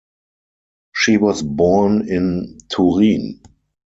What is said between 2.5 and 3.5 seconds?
Turin.